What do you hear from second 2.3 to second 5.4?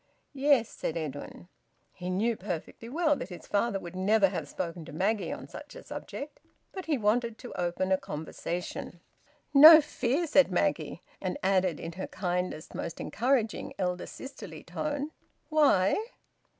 perfectly well that his father would never have spoken to Maggie